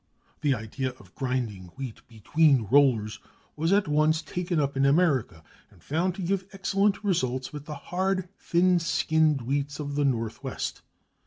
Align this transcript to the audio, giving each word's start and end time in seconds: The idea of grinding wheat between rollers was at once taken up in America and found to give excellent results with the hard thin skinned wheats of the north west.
The 0.41 0.55
idea 0.55 0.93
of 0.97 1.13
grinding 1.13 1.65
wheat 1.75 2.01
between 2.07 2.65
rollers 2.71 3.19
was 3.55 3.71
at 3.71 3.87
once 3.87 4.23
taken 4.23 4.59
up 4.59 4.75
in 4.75 4.83
America 4.83 5.43
and 5.69 5.83
found 5.83 6.15
to 6.15 6.23
give 6.23 6.47
excellent 6.53 7.03
results 7.03 7.53
with 7.53 7.65
the 7.65 7.75
hard 7.75 8.27
thin 8.39 8.79
skinned 8.79 9.41
wheats 9.41 9.79
of 9.79 9.93
the 9.93 10.03
north 10.05 10.43
west. 10.43 10.81